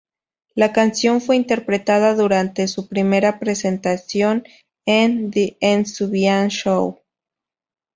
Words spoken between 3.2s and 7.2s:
presentación en "The Ed Sullivan Show".